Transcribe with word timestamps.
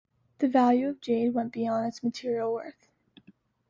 The 0.39 0.47
value 0.47 0.89
of 0.89 0.99
jade 0.99 1.35
went 1.35 1.53
beyond 1.53 1.85
its 1.87 2.01
material 2.01 2.51
worth. 2.51 2.89